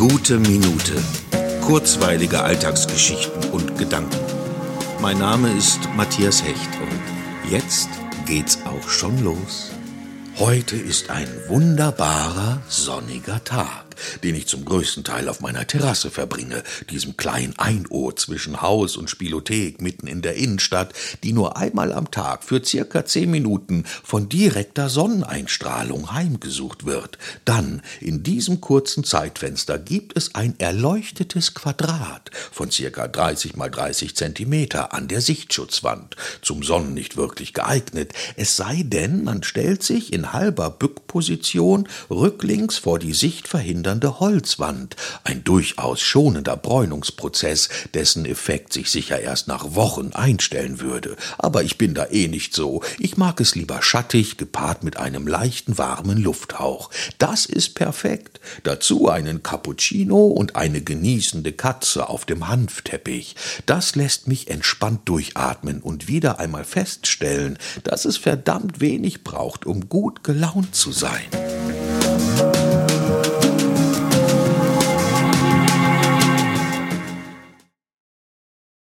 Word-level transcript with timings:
Gute 0.00 0.38
Minute. 0.38 0.94
Kurzweilige 1.60 2.42
Alltagsgeschichten 2.42 3.50
und 3.50 3.76
Gedanken. 3.76 4.16
Mein 5.02 5.18
Name 5.18 5.52
ist 5.52 5.78
Matthias 5.94 6.42
Hecht 6.42 6.70
und 6.80 7.50
jetzt 7.50 7.90
geht's 8.24 8.60
auch 8.64 8.88
schon 8.88 9.22
los. 9.22 9.72
Heute 10.38 10.76
ist 10.76 11.10
ein 11.10 11.28
wunderbarer, 11.48 12.62
sonniger 12.66 13.44
Tag 13.44 13.89
den 14.22 14.34
ich 14.34 14.46
zum 14.46 14.64
größten 14.64 15.04
Teil 15.04 15.28
auf 15.28 15.40
meiner 15.40 15.66
Terrasse 15.66 16.10
verbringe, 16.10 16.62
diesem 16.90 17.16
kleinen 17.16 17.58
Einohr 17.58 18.16
zwischen 18.16 18.62
Haus 18.62 18.96
und 18.96 19.10
Spielothek 19.10 19.80
mitten 19.80 20.06
in 20.06 20.22
der 20.22 20.34
Innenstadt, 20.34 20.92
die 21.22 21.32
nur 21.32 21.56
einmal 21.56 21.92
am 21.92 22.10
Tag 22.10 22.44
für 22.44 22.64
circa 22.64 23.04
zehn 23.04 23.30
Minuten 23.30 23.84
von 24.02 24.28
direkter 24.28 24.88
Sonneneinstrahlung 24.88 26.12
heimgesucht 26.12 26.86
wird. 26.86 27.18
Dann, 27.44 27.82
in 28.00 28.22
diesem 28.22 28.60
kurzen 28.60 29.04
Zeitfenster, 29.04 29.78
gibt 29.78 30.16
es 30.16 30.34
ein 30.34 30.54
erleuchtetes 30.58 31.54
Quadrat 31.54 32.30
von 32.50 32.70
circa 32.70 33.08
30 33.08 33.56
mal 33.56 33.70
30 33.70 34.16
Zentimeter 34.16 34.92
an 34.92 35.08
der 35.08 35.20
Sichtschutzwand, 35.20 36.16
zum 36.42 36.62
Sonnen 36.62 36.94
nicht 36.94 37.16
wirklich 37.16 37.54
geeignet, 37.54 38.12
es 38.36 38.56
sei 38.56 38.82
denn, 38.84 39.24
man 39.24 39.42
stellt 39.42 39.82
sich 39.82 40.12
in 40.12 40.32
halber 40.32 40.70
Bückposition 40.70 41.88
rücklings 42.10 42.78
vor 42.78 42.98
die 42.98 43.12
Sicht 43.12 43.48
schildernde 43.90 44.20
Holzwand, 44.20 44.94
ein 45.24 45.42
durchaus 45.42 46.00
schonender 46.00 46.56
Bräunungsprozess, 46.56 47.68
dessen 47.92 48.24
Effekt 48.24 48.72
sich 48.72 48.88
sicher 48.88 49.18
erst 49.18 49.48
nach 49.48 49.74
Wochen 49.74 50.12
einstellen 50.12 50.80
würde. 50.80 51.16
Aber 51.38 51.64
ich 51.64 51.76
bin 51.76 51.94
da 51.94 52.06
eh 52.06 52.28
nicht 52.28 52.54
so. 52.54 52.84
Ich 53.00 53.16
mag 53.16 53.40
es 53.40 53.56
lieber 53.56 53.82
schattig, 53.82 54.36
gepaart 54.36 54.84
mit 54.84 54.96
einem 54.96 55.26
leichten 55.26 55.76
warmen 55.76 56.18
Lufthauch. 56.18 56.90
Das 57.18 57.46
ist 57.46 57.74
perfekt. 57.74 58.38
Dazu 58.62 59.08
einen 59.08 59.42
Cappuccino 59.42 60.26
und 60.26 60.54
eine 60.54 60.82
genießende 60.82 61.52
Katze 61.52 62.08
auf 62.08 62.24
dem 62.24 62.46
Hanfteppich. 62.46 63.34
Das 63.66 63.96
lässt 63.96 64.28
mich 64.28 64.48
entspannt 64.50 65.08
durchatmen 65.08 65.82
und 65.82 66.06
wieder 66.06 66.38
einmal 66.38 66.62
feststellen, 66.62 67.58
dass 67.82 68.04
es 68.04 68.16
verdammt 68.16 68.80
wenig 68.80 69.24
braucht, 69.24 69.66
um 69.66 69.88
gut 69.88 70.22
gelaunt 70.22 70.76
zu 70.76 70.92
sein. 70.92 71.26